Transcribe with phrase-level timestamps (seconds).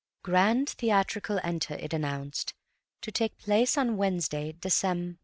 [0.23, 2.55] "GRAND THEATRICAL ENTER" it announced,
[3.01, 5.19] to take place on "Wednesday, Decem."